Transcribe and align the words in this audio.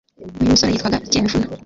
uyu 0.39 0.51
musore 0.53 0.71
yitwaga 0.71 1.03
ikemefuna 1.07 1.47